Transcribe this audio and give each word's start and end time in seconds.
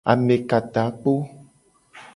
Amekatakpo. 0.11 1.13